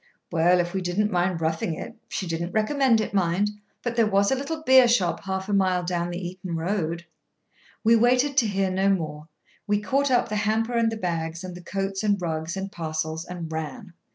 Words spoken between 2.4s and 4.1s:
not recommend it, mind—but there